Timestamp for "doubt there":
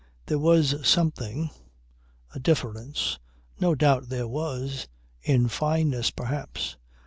3.75-4.27